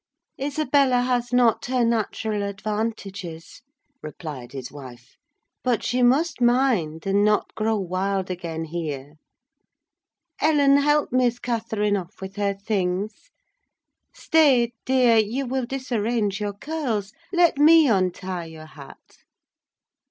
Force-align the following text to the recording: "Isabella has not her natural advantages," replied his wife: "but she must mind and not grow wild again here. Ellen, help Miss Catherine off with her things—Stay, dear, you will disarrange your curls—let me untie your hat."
"Isabella 0.41 1.01
has 1.01 1.31
not 1.31 1.65
her 1.67 1.85
natural 1.85 2.41
advantages," 2.41 3.61
replied 4.01 4.51
his 4.51 4.71
wife: 4.71 5.15
"but 5.63 5.83
she 5.83 6.01
must 6.01 6.41
mind 6.41 7.05
and 7.05 7.23
not 7.23 7.53
grow 7.53 7.77
wild 7.77 8.31
again 8.31 8.63
here. 8.65 9.17
Ellen, 10.39 10.77
help 10.77 11.11
Miss 11.11 11.37
Catherine 11.37 11.95
off 11.95 12.19
with 12.19 12.35
her 12.37 12.55
things—Stay, 12.55 14.73
dear, 14.87 15.17
you 15.17 15.45
will 15.45 15.67
disarrange 15.67 16.39
your 16.41 16.53
curls—let 16.53 17.59
me 17.59 17.87
untie 17.87 18.45
your 18.45 18.65
hat." 18.65 19.17